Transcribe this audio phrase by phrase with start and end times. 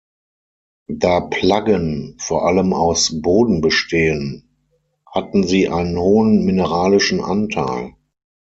[0.91, 4.49] Da Plaggen vor allem aus Boden bestehen,
[5.05, 7.93] hatten sie einen hohen mineralischen Anteil.